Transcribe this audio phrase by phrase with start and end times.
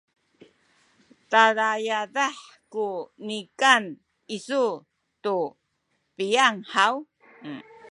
[1.31, 2.35] tada yadah
[2.73, 2.85] ku
[3.27, 3.83] nikan
[4.35, 4.65] isu
[5.23, 5.37] tu
[6.15, 6.93] piyang haw?